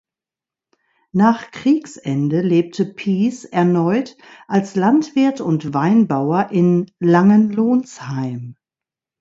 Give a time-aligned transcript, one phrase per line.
[1.11, 8.55] Nach Kriegsende lebte Pies erneut als Landwirt und Weinbauer in Langenlonsheim.